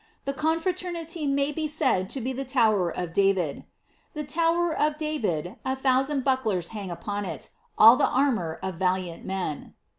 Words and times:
The 0.25 0.33
confraternity 0.33 1.27
may 1.27 1.51
be 1.51 1.67
eaid 1.67 2.09
to 2.09 2.21
be 2.21 2.33
the 2.33 2.43
tower 2.43 2.89
of 2.89 3.13
David: 3.13 3.65
"The 4.15 4.23
tower 4.23 4.73
of 4.75 4.97
David, 4.97 5.57
a 5.63 5.75
thousand 5.75 6.23
bucklers 6.23 6.69
hang 6.69 6.89
upon 6.89 7.23
it, 7.23 7.51
all 7.77 7.97
the 7.97 8.09
armor 8.09 8.57
of 8.63 8.77
valiant 8.79 9.25
men." 9.25 9.75